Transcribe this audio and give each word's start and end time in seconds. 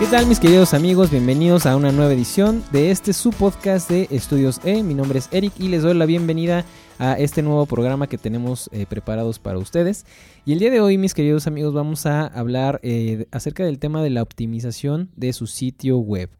¿Qué 0.00 0.06
tal 0.06 0.26
mis 0.26 0.40
queridos 0.40 0.72
amigos? 0.72 1.10
Bienvenidos 1.10 1.66
a 1.66 1.76
una 1.76 1.92
nueva 1.92 2.14
edición 2.14 2.64
de 2.72 2.90
este 2.90 3.12
su 3.12 3.32
podcast 3.32 3.90
de 3.90 4.08
Estudios 4.10 4.58
E. 4.64 4.82
Mi 4.82 4.94
nombre 4.94 5.18
es 5.18 5.28
Eric 5.30 5.52
y 5.58 5.68
les 5.68 5.82
doy 5.82 5.92
la 5.92 6.06
bienvenida 6.06 6.64
a 6.98 7.18
este 7.18 7.42
nuevo 7.42 7.66
programa 7.66 8.06
que 8.06 8.16
tenemos 8.16 8.70
eh, 8.72 8.86
preparados 8.88 9.38
para 9.38 9.58
ustedes. 9.58 10.06
Y 10.46 10.54
el 10.54 10.58
día 10.58 10.70
de 10.70 10.80
hoy 10.80 10.96
mis 10.96 11.12
queridos 11.12 11.46
amigos 11.46 11.74
vamos 11.74 12.06
a 12.06 12.26
hablar 12.26 12.80
eh, 12.82 13.26
acerca 13.30 13.62
del 13.62 13.78
tema 13.78 14.02
de 14.02 14.08
la 14.08 14.22
optimización 14.22 15.10
de 15.16 15.34
su 15.34 15.46
sitio 15.46 15.98
web. 15.98 16.30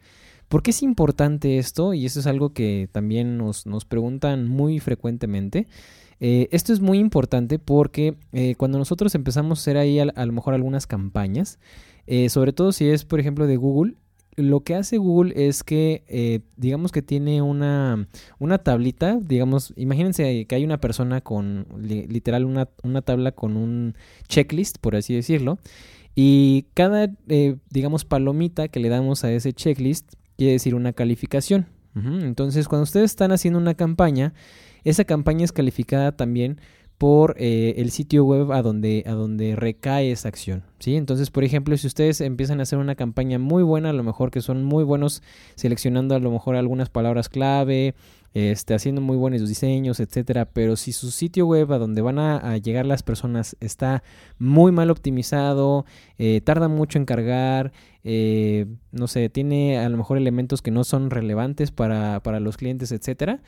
¿Por 0.49 0.63
qué 0.63 0.71
es 0.71 0.83
importante 0.83 1.59
esto? 1.59 1.93
Y 1.93 2.07
eso 2.07 2.21
es 2.21 2.27
algo 2.27 2.55
que 2.55 2.89
también 2.91 3.37
nos, 3.37 3.67
nos 3.67 3.85
preguntan 3.85 4.49
muy 4.49 4.81
frecuentemente. 4.81 5.67
Eh, 6.19 6.49
esto 6.51 6.73
es 6.73 6.81
muy 6.81 6.99
importante 6.99 7.59
porque 7.59 8.17
cuando 8.57 8.79
nosotros 8.79 9.15
empezamos 9.15 9.59
a 9.59 9.61
hacer 9.61 9.77
ahí 9.77 10.01
a, 10.01 10.07
lo 10.07 10.33
mejor 10.33 10.55
algunas 10.55 10.87
campañas, 10.87 11.59
eh, 12.11 12.29
sobre 12.29 12.53
todo 12.53 12.73
si 12.73 12.89
es 12.89 13.05
por 13.05 13.21
ejemplo 13.21 13.47
de 13.47 13.57
Google, 13.57 13.95
lo 14.37 14.61
que 14.61 14.75
hace 14.75 14.97
Google 14.97 15.33
es 15.37 15.63
que 15.65 16.43
digamos 16.57 16.93
que 16.93 17.03
tiene 17.03 17.43
una, 17.43 18.09
una 18.39 18.59
tablita, 18.59 19.19
digamos, 19.21 19.75
imagínense 19.77 20.47
que 20.47 20.55
hay 20.55 20.65
una 20.65 20.81
persona 20.81 21.21
con 21.21 21.67
literal 21.79 22.45
una, 22.45 22.69
una 22.83 23.03
tabla 23.03 23.33
con 23.33 23.57
un 23.57 23.97
checklist, 24.29 24.79
por 24.79 24.97
así 24.97 25.15
decirlo, 25.15 25.59
y 26.15 26.67
cada, 26.75 27.11
digamos, 27.71 28.05
palomita 28.05 28.69
que 28.69 28.81
le 28.81 28.89
damos 28.89 29.25
a 29.25 29.33
ese 29.33 29.53
checklist 29.53 30.15
quiere 30.39 30.55
decir 30.55 30.75
una 30.75 30.95
calificación. 30.95 31.67
Entonces, 31.95 32.67
cuando 32.67 32.85
ustedes 32.85 33.11
están 33.11 33.33
haciendo 33.33 33.59
una 33.59 33.75
campaña, 33.75 34.33
esa 34.85 35.05
campaña 35.05 35.45
es 35.45 35.53
calificada 35.53 36.13
también 36.13 36.61
por 37.01 37.35
eh, 37.39 37.77
el 37.79 37.93
sitio 37.93 38.27
web 38.27 38.53
a 38.53 38.61
donde, 38.61 39.05
a 39.07 39.13
donde 39.13 39.57
recae 39.57 40.13
esa 40.13 40.29
acción. 40.29 40.65
¿sí? 40.81 40.97
Entonces, 40.97 41.31
por 41.31 41.45
ejemplo, 41.45 41.75
si 41.79 41.87
ustedes 41.87 42.21
empiezan 42.21 42.61
a 42.61 42.65
hacer 42.65 42.79
una 42.79 42.95
campaña 42.95 43.39
muy 43.39 43.63
buena, 43.63 43.89
a 43.89 43.93
lo 43.95 44.03
mejor 44.03 44.31
que 44.31 44.43
son 44.43 44.65
muy 44.65 44.85
buenos 44.85 45.23
seleccionando 45.55 46.15
a 46.15 46.19
lo 46.19 46.31
mejor 46.31 46.57
algunas 46.57 46.91
palabras 46.91 47.31
clave, 47.31 47.95
este, 48.35 48.75
haciendo 48.75 49.01
muy 49.01 49.17
buenos 49.17 49.49
diseños, 49.49 49.99
etcétera, 49.99 50.45
pero 50.45 50.77
si 50.77 50.93
su 50.93 51.11
sitio 51.11 51.47
web 51.47 51.73
a 51.73 51.79
donde 51.79 52.03
van 52.03 52.19
a, 52.19 52.59
llegar 52.59 52.85
las 52.85 53.03
personas 53.03 53.57
está 53.61 54.03
muy 54.39 54.71
mal 54.71 54.91
optimizado, 54.91 55.87
eh, 56.19 56.43
tarda 56.45 56.69
mucho 56.69 56.99
en 56.99 57.07
cargar, 57.07 57.73
eh, 58.05 58.67
no 58.93 59.09
sé, 59.09 59.31
tiene 59.31 59.79
a 59.79 59.89
lo 59.89 59.97
mejor 59.97 60.19
elementos 60.19 60.61
que 60.61 60.71
no 60.71 60.85
son 60.85 61.09
relevantes 61.09 61.71
para, 61.71 62.21
para 62.23 62.41
los 62.41 62.59
clientes, 62.59 62.93
etcétera, 62.93 63.41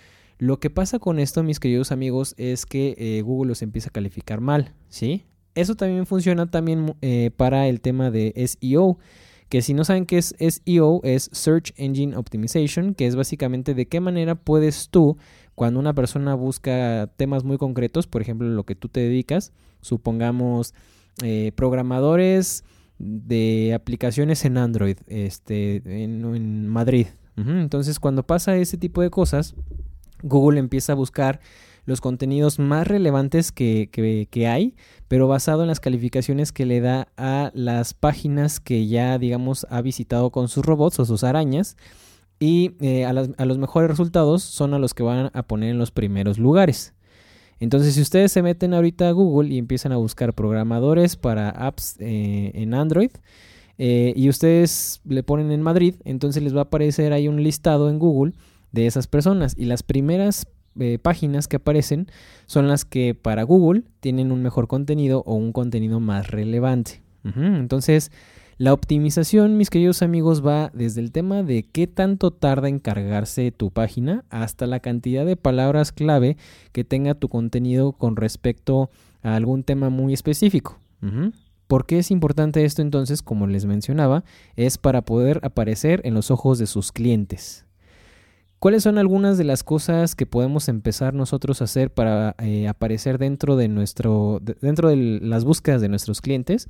lo 0.42 0.58
que 0.58 0.70
pasa 0.70 0.98
con 0.98 1.20
esto, 1.20 1.44
mis 1.44 1.60
queridos 1.60 1.92
amigos, 1.92 2.34
es 2.36 2.66
que 2.66 2.96
eh, 2.98 3.22
Google 3.22 3.50
los 3.50 3.62
empieza 3.62 3.90
a 3.90 3.92
calificar 3.92 4.40
mal, 4.40 4.74
¿sí? 4.88 5.24
Eso 5.54 5.76
también 5.76 6.04
funciona 6.04 6.50
también 6.50 6.96
eh, 7.00 7.30
para 7.36 7.68
el 7.68 7.80
tema 7.80 8.10
de 8.10 8.34
SEO, 8.34 8.98
que 9.48 9.62
si 9.62 9.72
no 9.72 9.84
saben 9.84 10.04
qué 10.04 10.18
es 10.18 10.34
SEO, 10.40 11.00
es 11.04 11.30
Search 11.32 11.72
Engine 11.76 12.16
Optimization, 12.16 12.94
que 12.94 13.06
es 13.06 13.14
básicamente 13.14 13.74
de 13.74 13.86
qué 13.86 14.00
manera 14.00 14.34
puedes 14.34 14.88
tú, 14.88 15.16
cuando 15.54 15.78
una 15.78 15.94
persona 15.94 16.34
busca 16.34 17.08
temas 17.16 17.44
muy 17.44 17.56
concretos, 17.56 18.08
por 18.08 18.20
ejemplo, 18.20 18.48
lo 18.48 18.64
que 18.64 18.74
tú 18.74 18.88
te 18.88 18.98
dedicas, 18.98 19.52
supongamos 19.80 20.74
eh, 21.22 21.52
programadores 21.54 22.64
de 22.98 23.74
aplicaciones 23.74 24.44
en 24.44 24.58
Android, 24.58 24.96
este, 25.06 25.82
en, 26.02 26.66
Madrid. 26.66 27.06
Entonces, 27.36 28.00
cuando 28.00 28.24
pasa 28.26 28.56
ese 28.56 28.76
tipo 28.76 29.02
de 29.02 29.10
cosas, 29.10 29.54
Google 30.22 30.58
empieza 30.58 30.92
a 30.92 30.96
buscar 30.96 31.40
los 31.84 32.00
contenidos 32.00 32.58
más 32.58 32.86
relevantes 32.86 33.50
que, 33.50 33.88
hay, 34.48 34.74
pero 35.08 35.28
basado 35.28 35.62
en 35.62 35.68
las 35.68 35.80
calificaciones 35.80 36.52
que 36.52 36.66
le 36.66 36.80
da 36.80 37.08
a 37.16 37.50
las 37.54 37.92
páginas 37.94 38.60
que 38.60 38.86
ya, 38.86 39.18
digamos, 39.18 39.66
ha 39.68 39.82
visitado 39.82 40.30
con 40.30 40.48
sus 40.48 40.64
robots 40.64 41.00
o 41.00 41.04
sus 41.04 41.24
arañas. 41.24 41.76
Y 42.38 42.74
eh, 42.80 43.04
a, 43.04 43.10
a, 43.10 43.44
los 43.44 43.58
mejores 43.58 43.90
resultados 43.90 44.42
son 44.42 44.74
a 44.74 44.78
los 44.78 44.94
que 44.94 45.02
van 45.02 45.30
a 45.32 45.42
poner 45.44 45.70
en 45.70 45.78
los 45.78 45.90
primeros 45.90 46.38
lugares. 46.38 46.94
Entonces, 47.60 47.94
si 47.94 48.00
ustedes 48.00 48.32
se 48.32 48.42
meten 48.42 48.74
ahorita 48.74 49.08
a 49.08 49.12
Google 49.12 49.52
y 49.52 49.58
empiezan 49.58 49.92
a 49.92 49.96
buscar 49.96 50.34
programadores 50.34 51.16
para 51.16 51.50
apps 51.50 51.96
eh, 52.00 52.50
en 52.54 52.74
Android, 52.74 53.10
eh, 53.78 54.12
y 54.16 54.28
ustedes 54.28 55.00
le 55.04 55.22
ponen 55.22 55.50
en 55.50 55.62
Madrid, 55.62 55.96
entonces 56.04 56.42
les 56.42 56.54
va 56.54 56.60
a 56.60 56.64
aparecer 56.64 57.12
ahí 57.12 57.28
un 57.28 57.42
listado 57.42 57.88
en 57.88 57.98
Google 57.98 58.32
de 58.72 58.86
esas 58.86 59.06
personas. 59.06 59.54
Y 59.56 59.66
las 59.66 59.82
primeras 59.82 60.46
eh, 60.78 60.98
páginas 61.00 61.48
que 61.48 61.56
aparecen 61.56 62.08
son 62.46 62.66
las 62.66 62.84
que 62.84 63.14
para 63.14 63.42
Google 63.42 63.82
tienen 64.00 64.32
un 64.32 64.42
mejor 64.42 64.68
contenido 64.68 65.22
o 65.26 65.34
un 65.34 65.52
contenido 65.52 66.00
más 66.00 66.30
relevante. 66.30 67.02
Entonces, 67.24 68.10
la 68.58 68.72
optimización, 68.72 69.56
mis 69.56 69.70
queridos 69.70 70.02
amigos, 70.02 70.44
va 70.44 70.70
desde 70.74 71.00
el 71.00 71.12
tema 71.12 71.42
de 71.42 71.62
qué 71.62 71.86
tanto 71.86 72.32
tarda 72.32 72.68
en 72.68 72.80
cargarse 72.80 73.52
tu 73.52 73.70
página 73.70 74.24
hasta 74.28 74.66
la 74.66 74.80
cantidad 74.80 75.24
de 75.24 75.36
palabras 75.36 75.92
clave 75.92 76.36
que 76.72 76.84
tenga 76.84 77.14
tu 77.14 77.28
contenido 77.28 77.92
con 77.92 78.16
respecto 78.16 78.90
a 79.22 79.36
algún 79.36 79.62
tema 79.62 79.88
muy 79.88 80.14
específico. 80.14 80.78
¿Por 81.66 81.86
qué 81.86 81.98
es 81.98 82.10
importante 82.10 82.64
esto 82.64 82.82
entonces? 82.82 83.22
Como 83.22 83.46
les 83.46 83.66
mencionaba, 83.66 84.24
es 84.56 84.78
para 84.78 85.02
poder 85.02 85.40
aparecer 85.42 86.00
en 86.04 86.14
los 86.14 86.30
ojos 86.30 86.58
de 86.58 86.66
sus 86.66 86.92
clientes. 86.92 87.66
¿Cuáles 88.62 88.84
son 88.84 88.96
algunas 88.96 89.38
de 89.38 89.42
las 89.42 89.64
cosas 89.64 90.14
que 90.14 90.24
podemos 90.24 90.68
empezar 90.68 91.14
nosotros 91.14 91.60
a 91.60 91.64
hacer 91.64 91.92
para 91.92 92.36
eh, 92.38 92.68
aparecer 92.68 93.18
dentro 93.18 93.56
de 93.56 93.66
nuestro, 93.66 94.38
dentro 94.60 94.88
de 94.88 94.94
las 95.20 95.44
búsquedas 95.44 95.80
de 95.80 95.88
nuestros 95.88 96.20
clientes? 96.20 96.68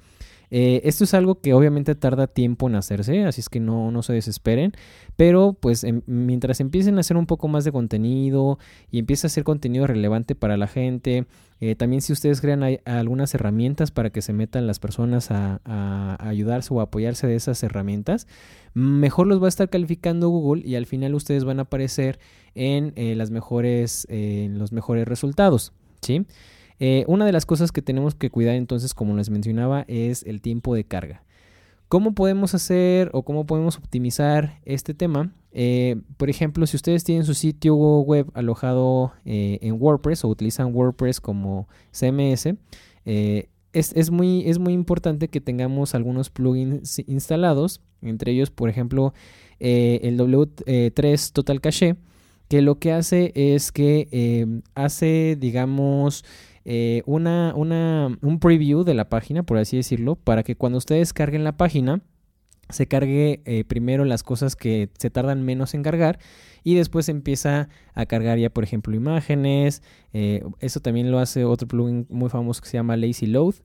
Eh, 0.55 0.83
esto 0.85 1.05
es 1.05 1.15
algo 1.15 1.41
que 1.41 1.55
obviamente 1.55 1.95
tarda 1.95 2.27
tiempo 2.27 2.69
en 2.69 2.75
hacerse, 2.75 3.25
así 3.25 3.41
es 3.41 3.49
que 3.49 3.59
no, 3.59 3.91
no 3.91 4.03
se 4.03 4.13
desesperen, 4.13 4.73
pero 5.17 5.57
pues 5.59 5.83
em, 5.83 6.03
mientras 6.05 6.61
empiecen 6.61 6.99
a 6.99 7.01
hacer 7.01 7.17
un 7.17 7.25
poco 7.25 7.49
más 7.49 7.65
de 7.65 7.73
contenido 7.73 8.59
y 8.91 8.99
empiece 8.99 9.27
a 9.27 9.29
hacer 9.29 9.45
contenido 9.45 9.87
relevante 9.87 10.35
para 10.35 10.59
la 10.59 10.67
gente, 10.67 11.25
eh, 11.61 11.75
también 11.75 12.03
si 12.03 12.13
ustedes 12.13 12.43
crean 12.43 12.63
algunas 12.85 13.35
herramientas 13.35 13.91
para 13.93 14.11
que 14.11 14.21
se 14.21 14.35
metan 14.35 14.67
las 14.67 14.79
personas 14.79 15.31
a, 15.31 16.19
ayudarse 16.21 16.75
o 16.75 16.83
apoyarse 16.83 17.27
de 17.27 17.37
esas 17.37 17.63
herramientas, 17.63 18.27
mejor 18.75 19.29
los 19.29 19.41
va 19.41 19.47
a 19.47 19.49
estar 19.49 19.71
calificando 19.71 20.29
Google 20.29 20.65
y 20.67 20.75
al 20.75 20.85
final 20.85 21.15
ustedes 21.15 21.45
van 21.45 21.61
a 21.61 21.63
aparecer 21.63 22.19
en 22.55 22.93
eh, 22.97 23.15
las 23.15 23.31
mejores, 23.31 24.07
en 24.11 24.59
los 24.59 24.71
mejores 24.71 25.09
resultados, 25.09 25.73
¿sí? 26.03 26.27
Eh, 26.85 27.05
una 27.07 27.25
de 27.25 27.31
las 27.31 27.47
cosas 27.47 27.71
que 27.71 27.81
tenemos 27.81 28.17
que 28.17 28.29
cuidar 28.29 28.57
entonces, 28.57 28.93
como 28.93 29.15
les 29.15 29.31
mencionaba, 29.31 29.85
es 29.87 30.25
el 30.25 30.41
tiempo 30.41 30.75
de 30.75 30.83
carga. 30.83 31.23
¿Cómo 31.87 32.13
podemos 32.13 32.57
hacer 32.57 33.09
o 33.13 33.23
cómo 33.23 33.47
podemos 33.47 33.77
optimizar 33.77 34.59
este 34.65 34.93
tema? 34.93 35.33
Eh, 35.53 36.03
por 36.17 36.29
ejemplo, 36.29 36.67
si 36.67 36.75
ustedes 36.75 37.05
tienen 37.05 37.25
su 37.25 37.35
sitio 37.35 37.77
web 37.77 38.33
alojado 38.35 39.13
eh, 39.25 39.61
en 39.63 39.81
WordPress 39.81 40.25
o 40.25 40.29
utilizan 40.29 40.75
WordPress 40.75 41.21
como 41.21 41.69
CMS, 41.93 42.49
es, 43.05 44.11
muy, 44.11 44.43
es 44.51 44.59
muy 44.59 44.73
importante 44.73 45.29
que 45.29 45.41
tengamos 45.41 45.95
algunos 45.95 46.31
plugins 46.31 47.01
instalados, 47.07 47.81
entre 48.01 48.33
ellos, 48.33 48.51
por 48.51 48.69
ejemplo, 48.69 49.15
el 49.61 50.19
W3 50.19 51.33
Total 51.33 51.61
Cache, 51.61 51.95
que 52.49 52.61
lo 52.61 52.81
que 52.81 52.91
hace 52.91 53.31
es 53.37 53.71
que 53.71 54.61
hace, 54.75 55.37
digamos, 55.39 56.25
eh, 56.65 57.03
una, 57.07 57.53
una, 57.57 58.17
un 58.21 58.39
preview 58.39 58.85
de 58.85 58.95
la 58.95 59.09
página, 59.09 59.43
por 59.43 59.59
así 59.59 59.77
decirlo, 59.77 60.17
para 60.17 60.43
que 60.43 60.57
cuando 60.57 60.79
ustedes 60.79 61.13
carguen 61.13 61.45
la 61.45 61.57
página, 61.57 62.03
se 62.69 62.87
cargue 62.87 63.43
eh, 63.45 63.65
primero 63.65 64.05
las 64.05 64.23
cosas 64.23 64.57
que 64.57 64.89
se 64.99 65.11
tardan 65.11 65.43
menos 65.43 65.75
en 65.75 65.83
cargar 65.83 66.19
y 66.65 66.75
después 66.75 67.09
empieza 67.09 67.69
a 67.93 68.07
cargar 68.07 68.39
ya 68.39 68.49
por 68.49 68.65
ejemplo 68.65 68.95
imágenes 68.95 69.83
eh, 70.15 70.43
eso 70.61 70.81
también 70.81 71.11
lo 71.11 71.19
hace 71.19 71.45
otro 71.45 71.69
plugin 71.69 72.07
muy 72.09 72.31
famoso 72.31 72.63
que 72.63 72.69
se 72.69 72.79
llama 72.79 72.97
Lazy 72.97 73.27
Load 73.27 73.57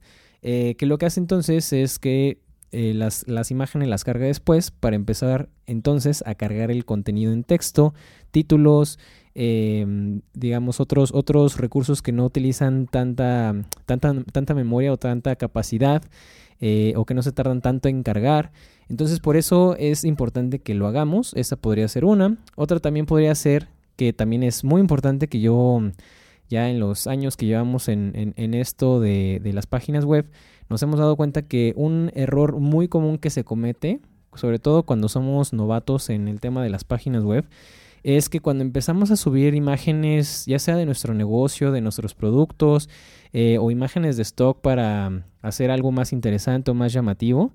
que 0.42 0.76
lo 0.80 0.98
que 0.98 1.06
hace 1.06 1.20
entonces 1.20 1.72
es 1.72 1.98
que 1.98 2.38
las, 2.70 3.26
las, 3.26 3.50
imágenes 3.50 3.88
las 3.88 4.04
carga 4.04 4.26
después 4.26 4.70
para 4.70 4.96
empezar 4.96 5.48
entonces 5.66 6.22
a 6.26 6.34
cargar 6.34 6.70
el 6.70 6.84
contenido 6.84 7.32
en 7.32 7.44
texto 7.44 7.94
títulos 8.30 8.98
Em, 9.40 10.22
digamos, 10.34 10.80
otros, 10.80 11.12
otros 11.14 11.58
recursos 11.58 12.02
que 12.02 12.10
no 12.10 12.24
utilizan 12.24 12.88
tanta, 12.88 13.54
tanta, 13.86 14.12
tanta 14.32 14.52
memoria 14.52 14.92
o 14.92 14.96
tanta 14.96 15.36
capacidad 15.36 16.02
eh, 16.60 16.92
o 16.96 17.04
que 17.04 17.14
no 17.14 17.22
se 17.22 17.30
tardan 17.30 17.60
tanto 17.60 17.88
en 17.88 18.02
cargar. 18.02 18.50
Entonces, 18.88 19.20
por 19.20 19.36
eso 19.36 19.76
es 19.78 20.02
importante 20.02 20.58
que 20.58 20.74
lo 20.74 20.88
hagamos. 20.88 21.34
Esa 21.34 21.54
podría 21.54 21.86
ser 21.86 22.04
una. 22.04 22.36
Otra 22.56 22.80
también 22.80 23.06
podría 23.06 23.32
ser 23.36 23.68
que 23.94 24.12
también 24.12 24.42
es 24.42 24.64
muy 24.64 24.80
importante 24.80 25.28
que 25.28 25.38
yo 25.38 25.82
ya 26.48 26.70
en 26.70 26.80
los 26.80 27.06
años 27.06 27.36
que 27.36 27.46
llevamos 27.46 27.88
en, 27.88 28.34
esto 28.54 29.00
de, 29.00 29.40
las 29.52 29.66
páginas 29.66 30.04
web, 30.04 30.30
nos 30.68 30.82
hemos 30.82 30.98
dado 30.98 31.16
cuenta 31.16 31.42
que 31.42 31.72
un 31.76 32.10
error 32.14 32.58
muy 32.58 32.88
común 32.88 33.18
que 33.18 33.30
se 33.30 33.44
comete, 33.44 34.00
sobre 34.34 34.58
todo 34.58 34.82
cuando 34.82 35.08
somos 35.08 35.52
novatos 35.52 36.10
en 36.10 36.28
el 36.28 36.40
tema 36.40 36.62
de 36.62 36.70
las 36.70 36.84
páginas 36.84 37.24
web, 37.24 37.44
es 38.02 38.28
que 38.28 38.40
cuando 38.40 38.62
empezamos 38.62 39.10
a 39.10 39.16
subir 39.16 39.54
imágenes, 39.54 40.46
ya 40.46 40.58
sea 40.58 40.76
de 40.76 40.86
nuestro 40.86 41.14
negocio, 41.14 41.72
de 41.72 41.80
nuestros 41.80 42.14
productos, 42.14 42.88
eh, 43.32 43.58
o 43.58 43.70
imágenes 43.70 44.16
de 44.16 44.22
stock 44.22 44.60
para 44.60 45.24
hacer 45.42 45.70
algo 45.70 45.92
más 45.92 46.12
interesante 46.12 46.70
o 46.70 46.74
más 46.74 46.92
llamativo, 46.92 47.52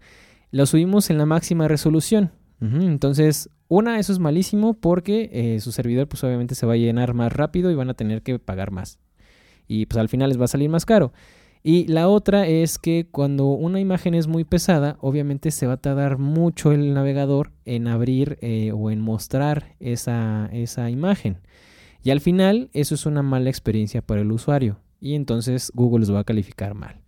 lo 0.51 0.65
subimos 0.65 1.09
en 1.09 1.17
la 1.17 1.25
máxima 1.25 1.67
resolución. 1.67 2.31
Entonces, 2.61 3.49
una, 3.73 3.99
eso 3.99 4.13
es 4.13 4.19
malísimo 4.19 4.73
porque 4.73 5.29
eh, 5.33 5.59
su 5.59 5.71
servidor 5.71 6.07
pues 6.07 6.23
obviamente 6.23 6.55
se 6.55 6.65
va 6.65 6.73
a 6.73 6.77
llenar 6.77 7.13
más 7.13 7.31
rápido 7.33 7.71
y 7.71 7.75
van 7.75 7.89
a 7.89 7.93
tener 7.93 8.21
que 8.21 8.39
pagar 8.39 8.71
más. 8.71 8.99
Y 9.67 9.85
pues 9.85 9.99
al 9.99 10.09
final 10.09 10.29
les 10.29 10.39
va 10.39 10.45
a 10.45 10.49
salir 10.49 10.69
más 10.69 10.85
caro. 10.85 11.13
Y 11.63 11.87
la 11.87 12.09
otra 12.09 12.45
es 12.45 12.77
que 12.77 13.07
cuando 13.09 13.47
una 13.47 13.79
imagen 13.79 14.15
es 14.15 14.27
muy 14.27 14.43
pesada, 14.43 14.97
obviamente 14.99 15.49
se 15.49 15.65
va 15.65 15.73
a 15.73 15.77
tardar 15.77 16.17
mucho 16.17 16.73
el 16.73 16.93
navegador 16.93 17.51
en 17.63 17.87
abrir 17.87 18.37
eh, 18.41 18.73
o 18.73 18.91
en 18.91 18.99
mostrar 18.99 19.75
esa, 19.79 20.49
esa 20.51 20.89
imagen. 20.89 21.37
Y 22.03 22.11
al 22.11 22.19
final 22.19 22.69
eso 22.73 22.95
es 22.95 23.05
una 23.05 23.23
mala 23.23 23.49
experiencia 23.49 24.01
para 24.01 24.21
el 24.21 24.31
usuario. 24.31 24.79
Y 24.99 25.15
entonces 25.15 25.71
Google 25.73 26.01
los 26.01 26.13
va 26.13 26.19
a 26.19 26.25
calificar 26.25 26.73
mal. 26.73 26.99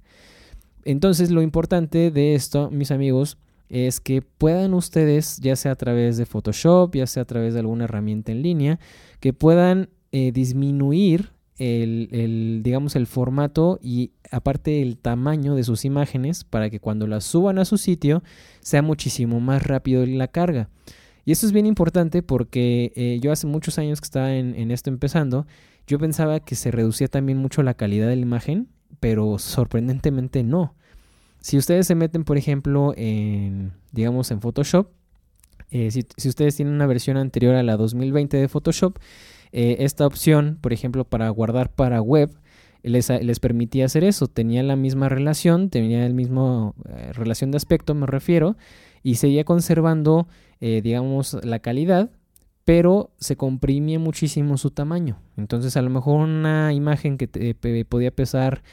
Entonces 0.86 1.32
lo 1.32 1.42
importante 1.42 2.10
de 2.10 2.36
esto, 2.36 2.72
mis 2.72 2.92
amigos, 2.92 3.38
es 3.70 4.00
que 4.00 4.22
puedan 4.22 4.74
ustedes, 4.74 5.38
ya 5.38 5.56
sea 5.56 5.72
a 5.72 5.76
través 5.76 6.18
de 6.18 6.26
Photoshop, 6.26 6.96
ya 6.96 7.08
sea 7.08 7.24
a 7.24 7.26
través 7.26 7.54
de 7.54 7.62
alguna 7.62 7.86
herramienta 7.86 8.32
en 8.32 8.42
línea, 8.42 8.80
que 9.20 9.34
puedan 9.34 9.90
eh, 10.12 10.32
disminuir 10.32 11.32
el, 11.58 12.62
digamos, 12.64 12.96
el 12.96 13.08
formato 13.08 13.80
y 13.82 14.12
aparte 14.30 14.82
el 14.82 14.98
tamaño 14.98 15.56
de 15.56 15.64
sus 15.64 15.86
imágenes 15.86 16.44
para 16.44 16.70
que 16.70 16.80
cuando 16.80 17.08
las 17.08 17.24
suban 17.24 17.60
a 17.60 17.66
su 17.66 17.78
sitio 17.78 18.24
sea 18.60 18.82
muchísimo 18.82 19.40
más 19.40 19.64
rápido 19.64 20.06
la 20.06 20.28
carga. 20.28 20.70
Y 21.24 21.32
eso 21.32 21.46
es 21.46 21.54
bien 21.54 21.66
importante 21.66 22.22
porque 22.22 22.94
eh, 22.96 23.20
yo 23.22 23.32
hace 23.32 23.48
muchos 23.48 23.80
años 23.80 24.00
que 24.00 24.06
estaba 24.06 24.36
en, 24.36 24.54
en 24.56 24.70
esto 24.70 24.90
empezando, 24.90 25.48
yo 25.88 25.98
pensaba 25.98 26.40
que 26.40 26.56
se 26.56 26.72
reducía 26.72 27.08
también 27.08 27.38
mucho 27.38 27.64
la 27.64 27.74
calidad 27.74 28.08
de 28.08 28.16
la 28.16 28.22
imagen, 28.22 28.68
pero 29.00 29.40
sorprendentemente 29.40 30.44
no. 30.44 30.76
Si 31.46 31.60
ustedes 31.60 31.86
se 31.86 31.94
meten, 31.94 32.24
por 32.24 32.40
ejemplo, 32.40 32.96
en, 32.98 33.74
digamos, 33.92 34.32
en 34.32 34.42
Photoshop, 34.42 34.88
eh, 35.70 35.92
si, 35.92 36.28
ustedes 36.28 36.56
tienen 36.56 36.74
una 36.74 36.88
versión 36.88 37.18
anterior 37.18 37.54
a 37.54 37.62
la 37.62 37.78
2020 37.78 38.36
de 38.36 38.48
Photoshop, 38.48 38.98
eh, 39.52 39.76
esta 39.82 40.08
opción, 40.08 40.58
por 40.60 40.74
ejemplo, 40.74 41.04
para 41.04 41.30
guardar 41.30 41.72
para 41.72 42.02
web, 42.02 42.32
les, 42.82 43.12
les, 43.12 43.40
permitía 43.40 43.86
hacer 43.86 44.04
eso. 44.04 44.26
Tenía 44.26 44.64
la 44.64 44.76
misma 44.76 45.08
relación, 45.08 45.70
tenía 45.70 46.08
el 46.08 46.16
mismo 46.16 46.74
eh, 46.90 47.14
relación 47.14 47.52
de 47.52 47.58
aspecto, 47.58 47.94
me 47.94 48.08
refiero, 48.08 48.58
y 49.04 49.18
seguía 49.18 49.44
conservando, 49.44 50.28
digamos, 50.60 51.38
la 51.44 51.60
calidad, 51.60 52.10
pero 52.64 53.12
se 53.20 53.36
comprimía 53.36 54.00
muchísimo 54.00 54.58
su 54.58 54.72
tamaño. 54.72 55.20
Entonces, 55.38 55.78
a 55.78 55.84
lo 55.84 55.92
mejor 55.92 56.22
una 56.22 56.74
imagen 56.74 57.20
que 57.20 57.86
podía 57.88 58.10
pesar, 58.10 58.64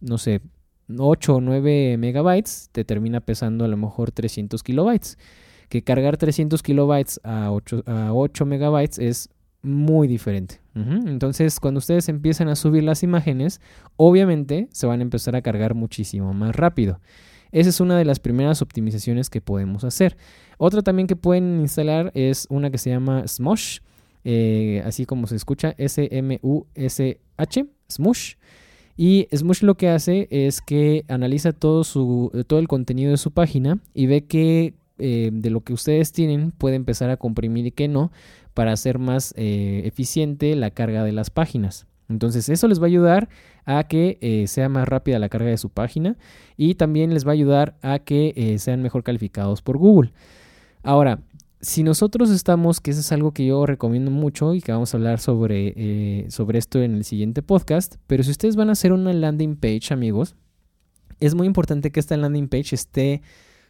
no 0.00 0.18
sé, 0.18 0.40
8 0.94 1.34
o 1.34 1.40
9 1.40 1.96
megabytes 1.98 2.68
te 2.72 2.84
termina 2.84 3.20
pesando 3.20 3.64
a 3.64 3.68
lo 3.68 3.76
mejor 3.76 4.10
300 4.12 4.62
kilobytes. 4.62 5.18
Que 5.68 5.82
cargar 5.82 6.16
300 6.16 6.62
kilobytes 6.62 7.20
a 7.24 7.50
8, 7.50 7.82
a 7.86 8.12
8 8.12 8.46
megabytes 8.46 8.98
es 8.98 9.28
muy 9.62 10.06
diferente. 10.06 10.60
Entonces, 10.74 11.58
cuando 11.58 11.78
ustedes 11.78 12.08
empiezan 12.10 12.48
a 12.48 12.54
subir 12.54 12.84
las 12.84 13.02
imágenes, 13.02 13.62
obviamente 13.96 14.68
se 14.72 14.86
van 14.86 15.00
a 15.00 15.02
empezar 15.02 15.34
a 15.34 15.40
cargar 15.40 15.74
muchísimo 15.74 16.34
más 16.34 16.54
rápido. 16.54 17.00
Esa 17.50 17.70
es 17.70 17.80
una 17.80 17.96
de 17.96 18.04
las 18.04 18.20
primeras 18.20 18.60
optimizaciones 18.60 19.30
que 19.30 19.40
podemos 19.40 19.84
hacer. 19.84 20.18
Otra 20.58 20.82
también 20.82 21.06
que 21.06 21.16
pueden 21.16 21.60
instalar 21.60 22.12
es 22.14 22.46
una 22.50 22.70
que 22.70 22.76
se 22.76 22.90
llama 22.90 23.26
Smosh, 23.26 23.78
eh, 24.24 24.82
así 24.84 25.06
como 25.06 25.26
se 25.26 25.36
escucha, 25.36 25.74
S-M-U-S-H, 25.78 27.66
Smush. 27.90 28.34
Y 28.96 29.28
Smush 29.34 29.62
lo 29.62 29.76
que 29.76 29.90
hace 29.90 30.26
es 30.30 30.60
que 30.62 31.04
analiza 31.08 31.52
todo, 31.52 31.84
su, 31.84 32.32
todo 32.46 32.58
el 32.58 32.68
contenido 32.68 33.10
de 33.10 33.18
su 33.18 33.30
página 33.30 33.78
y 33.94 34.06
ve 34.06 34.24
que 34.24 34.74
eh, 34.98 35.30
de 35.32 35.50
lo 35.50 35.60
que 35.60 35.74
ustedes 35.74 36.12
tienen 36.12 36.52
puede 36.52 36.76
empezar 36.76 37.10
a 37.10 37.18
comprimir 37.18 37.66
y 37.66 37.72
que 37.72 37.88
no 37.88 38.10
para 38.54 38.72
hacer 38.72 38.98
más 38.98 39.34
eh, 39.36 39.82
eficiente 39.84 40.56
la 40.56 40.70
carga 40.70 41.04
de 41.04 41.12
las 41.12 41.28
páginas. 41.28 41.86
Entonces 42.08 42.48
eso 42.48 42.68
les 42.68 42.80
va 42.80 42.84
a 42.84 42.86
ayudar 42.86 43.28
a 43.66 43.84
que 43.84 44.16
eh, 44.22 44.46
sea 44.46 44.70
más 44.70 44.88
rápida 44.88 45.18
la 45.18 45.28
carga 45.28 45.50
de 45.50 45.58
su 45.58 45.68
página 45.68 46.16
y 46.56 46.76
también 46.76 47.12
les 47.12 47.26
va 47.26 47.30
a 47.30 47.34
ayudar 47.34 47.76
a 47.82 47.98
que 47.98 48.56
sean 48.58 48.80
mejor 48.80 49.02
calificados 49.02 49.60
por 49.60 49.76
Google. 49.76 50.12
Ahora, 50.82 51.18
si 51.60 51.82
nosotros 51.82 52.30
estamos, 52.30 52.80
que 52.80 52.90
eso 52.90 53.00
es 53.00 53.12
algo 53.12 53.32
que 53.32 53.46
yo 53.46 53.64
recomiendo 53.66 54.10
mucho 54.10 54.54
y 54.54 54.60
que 54.60 54.72
vamos 54.72 54.92
a 54.92 54.96
hablar 54.98 55.20
sobre, 55.20 55.72
eh, 55.76 56.26
sobre 56.30 56.58
esto 56.58 56.82
en 56.82 56.94
el 56.94 57.04
siguiente 57.04 57.42
podcast, 57.42 57.96
pero 58.06 58.22
si 58.22 58.30
ustedes 58.30 58.56
van 58.56 58.68
a 58.68 58.72
hacer 58.72 58.92
una 58.92 59.12
landing 59.12 59.56
page, 59.56 59.92
amigos, 59.92 60.36
es 61.20 61.34
muy 61.34 61.46
importante 61.46 61.90
que 61.90 62.00
esta 62.00 62.16
landing 62.16 62.48
page 62.48 62.74
esté 62.74 63.22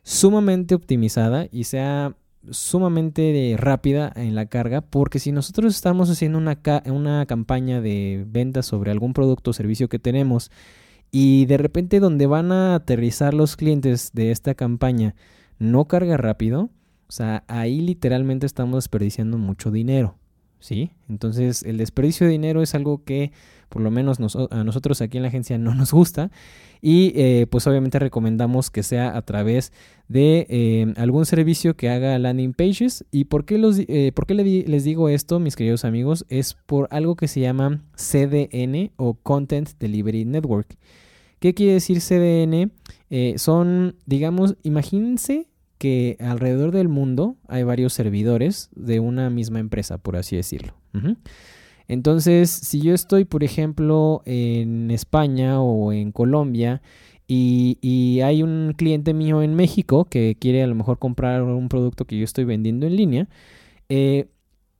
sumamente 0.02 0.74
optimizada 0.74 1.46
y 1.50 1.64
sea 1.64 2.16
sumamente 2.50 3.56
rápida 3.58 4.12
en 4.14 4.34
la 4.34 4.46
carga, 4.46 4.80
porque 4.80 5.18
si 5.18 5.32
nosotros 5.32 5.74
estamos 5.74 6.10
haciendo 6.10 6.38
una, 6.38 6.60
una 6.86 7.26
campaña 7.26 7.80
de 7.80 8.24
venta 8.28 8.62
sobre 8.62 8.90
algún 8.90 9.12
producto 9.12 9.50
o 9.50 9.54
servicio 9.54 9.88
que 9.88 9.98
tenemos 9.98 10.50
y 11.10 11.46
de 11.46 11.58
repente 11.58 12.00
donde 12.00 12.26
van 12.26 12.52
a 12.52 12.74
aterrizar 12.74 13.34
los 13.34 13.56
clientes 13.56 14.10
de 14.12 14.30
esta 14.30 14.54
campaña 14.54 15.14
no 15.58 15.86
carga 15.86 16.16
rápido, 16.16 16.70
o 17.08 17.12
sea, 17.12 17.44
ahí 17.48 17.80
literalmente 17.80 18.46
estamos 18.46 18.84
desperdiciando 18.84 19.38
mucho 19.38 19.70
dinero. 19.70 20.16
¿Sí? 20.58 20.90
Entonces 21.08 21.62
el 21.62 21.76
desperdicio 21.76 22.26
de 22.26 22.32
dinero 22.32 22.62
es 22.62 22.74
algo 22.74 23.04
que 23.04 23.30
por 23.68 23.82
lo 23.82 23.90
menos 23.90 24.18
a 24.50 24.64
nosotros 24.64 25.00
aquí 25.00 25.18
en 25.18 25.22
la 25.22 25.28
agencia 25.28 25.58
no 25.58 25.74
nos 25.74 25.92
gusta 25.92 26.30
y 26.80 27.12
eh, 27.14 27.46
pues 27.50 27.66
obviamente 27.66 27.98
recomendamos 27.98 28.70
que 28.70 28.82
sea 28.82 29.16
a 29.16 29.22
través 29.22 29.72
de 30.08 30.46
eh, 30.48 30.94
algún 30.96 31.26
servicio 31.26 31.76
que 31.76 31.90
haga 31.90 32.18
landing 32.18 32.52
pages 32.52 33.04
y 33.10 33.24
por 33.24 33.44
qué, 33.44 33.58
los, 33.58 33.78
eh, 33.78 34.12
¿por 34.14 34.26
qué 34.26 34.34
les 34.34 34.84
digo 34.84 35.08
esto 35.08 35.40
mis 35.40 35.56
queridos 35.56 35.84
amigos 35.84 36.24
es 36.28 36.54
por 36.54 36.88
algo 36.90 37.16
que 37.16 37.28
se 37.28 37.40
llama 37.40 37.82
CDN 37.96 38.92
o 38.96 39.14
Content 39.14 39.70
Delivery 39.78 40.24
Network 40.24 40.76
¿qué 41.38 41.54
quiere 41.54 41.74
decir 41.74 42.00
CDN? 42.00 42.72
son 43.38 43.96
digamos 44.06 44.56
imagínense 44.62 45.48
que 45.78 46.16
alrededor 46.20 46.72
del 46.72 46.88
mundo 46.88 47.36
hay 47.48 47.62
varios 47.62 47.92
servidores 47.92 48.70
de 48.74 49.00
una 49.00 49.30
misma 49.30 49.58
empresa, 49.58 49.98
por 49.98 50.16
así 50.16 50.36
decirlo. 50.36 50.74
Entonces, 51.88 52.50
si 52.50 52.80
yo 52.80 52.94
estoy, 52.94 53.24
por 53.24 53.44
ejemplo, 53.44 54.22
en 54.24 54.90
España 54.90 55.60
o 55.60 55.92
en 55.92 56.10
Colombia 56.12 56.82
y, 57.28 58.20
hay 58.22 58.42
un 58.42 58.72
cliente 58.76 59.14
mío 59.14 59.42
en 59.42 59.54
México 59.54 60.04
que 60.06 60.36
quiere 60.38 60.62
a 60.62 60.66
lo 60.66 60.74
mejor 60.74 60.98
comprar 60.98 61.42
un 61.42 61.68
producto 61.68 62.06
que 62.06 62.18
yo 62.18 62.24
estoy 62.24 62.44
vendiendo 62.44 62.86
en 62.86 62.96
línea, 62.96 63.28
eh, 63.88 64.28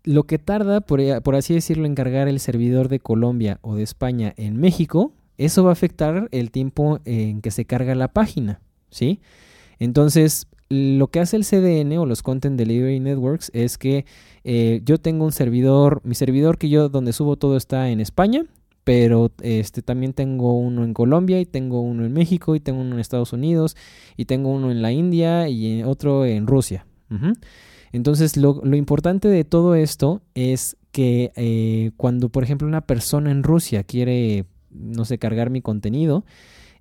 lo 0.05 0.25
que 0.25 0.38
tarda, 0.38 0.81
por, 0.81 1.00
por, 1.23 1.35
así 1.35 1.53
decirlo, 1.55 1.85
en 1.87 1.95
cargar 1.95 2.29
el 2.29 2.41
servidor 2.41 2.88
de 2.88 3.00
Colombia 3.00 3.59
o 3.62 3.75
de 3.75 3.83
España 3.83 4.33
en 4.37 4.57
México, 4.57 5.12
eso 5.37 5.65
va 5.65 5.71
a 5.71 5.73
afectar 5.73 6.29
el 6.33 6.50
tiempo 6.50 7.00
en 7.05 7.43
que 7.43 7.50
se 7.50 7.67
carga 7.67 7.95
la 7.95 8.09
página, 8.09 8.61
¿sí? 8.91 9.21
Entonces, 9.79 10.47
lo 10.68 11.08
que 11.08 11.20
hace 11.20 11.37
el 11.37 11.44
CDN 11.44 11.99
o 11.99 12.06
los 12.06 12.23
Content 12.23 12.58
Delivery 12.58 13.00
Networks 13.00 13.50
es 13.54 13.78
que 13.78 14.04
eh, 14.44 14.80
yo 14.85 14.99
tengo 14.99 15.25
un 15.25 15.32
servidor, 15.32 16.00
mi 16.04 16.14
servidor 16.14 16.58
que 16.58 16.68
yo 16.68 16.88
donde 16.88 17.12
subo 17.12 17.37
todo 17.37 17.56
está 17.56 17.90
en 17.90 18.00
España, 18.00 18.44
pero 18.85 19.32
este 19.42 19.82
también 19.82 20.12
tengo 20.12 20.58
uno 20.58 20.85
en 20.85 20.94
Colombia 20.94 21.40
y 21.40 21.46
tengo 21.46 21.80
uno 21.80 22.04
en 22.04 22.12
México 22.12 22.54
y 22.54 22.61
tengo 22.61 22.80
uno 22.80 22.94
en 22.94 23.00
Estados 23.00 23.32
Unidos 23.32 23.76
y 24.16 24.26
tengo 24.26 24.50
uno 24.50 24.70
en 24.70 24.82
la 24.82 24.92
India 24.92 25.49
y 25.49 25.82
otro 25.82 26.25
en 26.25 26.46
Rusia. 26.46 26.87
Entonces 27.92 28.37
lo, 28.37 28.62
importante 28.76 29.28
de 29.28 29.44
todo 29.44 29.75
esto 29.75 30.23
es 30.35 30.76
que 30.92 31.32
eh, 31.37 31.92
cuando 31.96 32.28
por 32.28 32.44
ejemplo 32.44 32.66
una 32.68 32.80
persona 32.80 33.30
en 33.30 33.42
Rusia 33.42 33.85
quiere, 33.85 34.44
no 34.70 35.04
sé, 35.04 35.18
cargar 35.18 35.50
mi 35.50 35.62
contenido, 35.62 36.25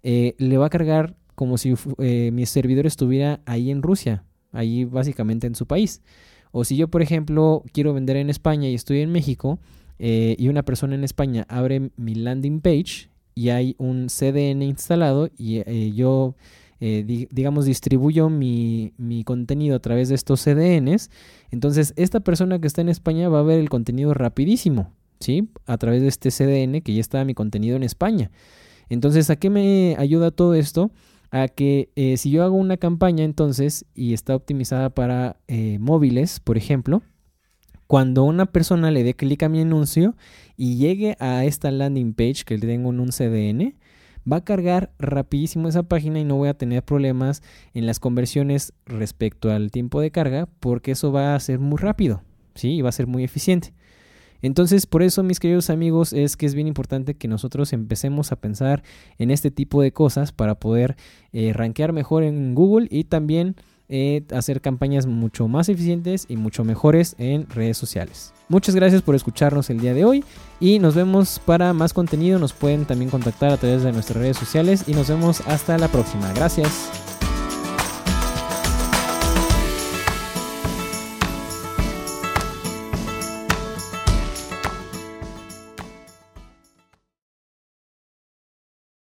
eh, 0.04 0.36
le 0.38 0.58
va 0.58 0.68
a 0.68 0.70
cargar 0.70 1.16
como 1.36 1.58
si 1.58 1.74
eh, 2.00 2.32
mi 2.32 2.46
servidor 2.46 2.86
estuviera 2.86 3.42
ahí 3.46 3.70
en 3.70 3.82
Rusia, 3.82 4.24
ahí 4.52 4.86
básicamente 4.86 5.48
en 5.48 5.56
su 5.56 5.68
país. 5.68 6.02
O 6.52 6.64
si 6.64 6.78
yo, 6.78 6.88
por 6.88 7.02
ejemplo, 7.02 7.64
quiero 7.74 7.94
vender 7.94 8.16
en 8.16 8.30
España 8.30 8.70
y 8.70 8.76
estoy 8.76 9.02
en 9.02 9.12
México 9.12 9.60
eh, 10.00 10.36
y 10.40 10.48
una 10.48 10.64
persona 10.64 10.96
en 10.96 11.04
España 11.04 11.46
abre 11.50 11.92
mi 11.98 12.16
landing 12.16 12.62
page 12.62 13.10
y 13.36 13.50
hay 13.50 13.76
un 13.78 14.08
CDN 14.08 14.64
instalado 14.64 15.30
y 15.38 15.58
eh, 15.58 15.92
yo, 15.94 16.36
digamos, 16.80 17.66
distribuyo 17.66 18.30
mi, 18.30 18.94
mi, 18.98 19.24
contenido 19.24 19.76
a 19.76 19.80
través 19.80 20.08
de 20.10 20.16
estos 20.16 20.42
CDNs, 20.42 21.10
entonces 21.50 21.94
esta 21.98 22.20
persona 22.20 22.60
que 22.60 22.68
está 22.68 22.82
en 22.82 22.90
España 22.90 23.28
va 23.28 23.40
a 23.40 23.44
ver 23.44 23.60
el 23.60 23.70
contenido 23.70 24.14
rapidísimo, 24.14 24.94
¿sí? 25.20 25.50
A 25.66 25.78
través 25.78 26.02
de 26.02 26.08
este 26.08 26.30
CDN 26.30 26.82
que 26.82 26.94
ya 26.94 27.02
está 27.02 27.26
mi 27.26 27.34
contenido 27.34 27.76
en 27.76 27.84
España. 27.84 28.32
Entonces, 28.90 29.30
¿a 29.30 29.36
qué 29.36 29.50
me 29.50 29.96
ayuda 29.98 30.32
todo 30.32 30.54
esto? 30.54 30.92
A 31.36 31.50
que 31.50 31.90
eh, 31.98 32.16
si 32.16 32.32
yo 32.32 32.44
hago 32.44 32.56
una 32.56 32.78
campaña 32.78 33.26
entonces 33.26 33.86
y 33.94 34.14
está 34.14 34.38
optimizada 34.38 34.90
para 34.90 35.36
eh, 35.50 35.78
móviles, 35.80 36.40
por 36.40 36.58
ejemplo, 36.58 37.02
cuando 37.88 38.24
una 38.24 38.46
persona 38.46 38.90
le 38.90 39.04
dé 39.04 39.16
clic 39.16 39.44
a 39.44 39.50
mi 39.50 39.60
anuncio 39.60 40.16
y 40.56 40.78
llegue 40.78 41.18
a 41.20 41.44
esta 41.44 41.72
landing 41.72 42.14
page 42.14 42.46
que 42.46 42.58
le 42.58 42.66
tengo 42.66 42.90
en 42.90 43.02
un 43.02 43.10
CDN, 43.10 43.76
va 44.32 44.38
a 44.38 44.44
cargar 44.46 44.94
rapidísimo 44.98 45.68
esa 45.68 45.84
página 45.84 46.22
y 46.22 46.24
no 46.24 46.38
voy 46.38 46.48
a 46.48 46.58
tener 46.58 46.84
problemas 46.84 47.44
en 47.74 47.86
las 47.86 48.00
conversiones 48.00 48.72
respecto 48.86 49.52
al 49.52 49.72
tiempo 49.72 50.00
de 50.00 50.12
carga 50.12 50.48
porque 50.62 50.92
eso 50.92 51.12
va 51.12 51.36
a 51.36 51.40
ser 51.42 51.60
muy 51.60 51.78
rápido, 51.78 52.24
¿sí? 52.56 52.76
Y 52.76 52.82
va 52.82 52.90
a 52.90 52.94
ser 52.94 53.08
muy 53.08 53.26
eficiente. 53.26 53.74
Entonces, 54.42 54.86
por 54.86 55.04
eso, 55.04 55.24
mis 55.24 55.40
queridos 55.40 55.70
amigos, 55.70 56.14
es 56.14 56.38
que 56.38 56.46
es 56.46 56.56
bien 56.56 56.68
importante 56.68 57.16
que 57.16 57.28
nosotros 57.28 57.74
empecemos 57.74 58.32
a 58.32 58.36
pensar 58.36 58.84
en 59.18 59.32
este 59.32 59.52
tipo 59.52 59.82
de 59.82 59.92
cosas 59.92 60.32
para 60.32 60.56
poder 60.56 60.96
eh, 61.34 61.54
rankear 61.54 61.94
mejor 61.94 62.24
en 62.24 62.56
Google 62.56 62.88
y 62.90 63.06
también 63.06 63.56
eh, 63.88 64.24
hacer 64.34 64.62
campañas 64.62 65.06
mucho 65.06 65.48
más 65.48 65.70
eficientes 65.70 66.26
y 66.28 66.38
mucho 66.38 66.64
mejores 66.64 67.16
en 67.20 67.48
redes 67.50 67.78
sociales. 67.78 68.34
Muchas 68.50 68.74
gracias 68.74 69.04
por 69.04 69.14
escucharnos 69.14 69.70
el 69.70 69.80
día 69.80 69.94
de 69.94 70.06
hoy 70.06 70.24
y 70.60 70.80
nos 70.80 70.96
vemos 70.96 71.40
para 71.46 71.72
más 71.74 71.94
contenido. 71.94 72.40
Nos 72.40 72.54
pueden 72.54 72.86
también 72.86 73.12
contactar 73.12 73.52
a 73.52 73.58
través 73.58 73.84
de 73.84 73.92
nuestras 73.92 74.18
redes 74.18 74.38
sociales 74.38 74.86
y 74.88 74.94
nos 74.94 75.10
vemos 75.10 75.42
hasta 75.48 75.78
la 75.78 75.88
próxima. 75.88 76.32
Gracias. 76.34 77.05